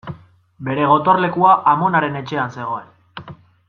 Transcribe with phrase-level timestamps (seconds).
[0.69, 2.93] Bere gotorlekua amonaren etxean zegoen.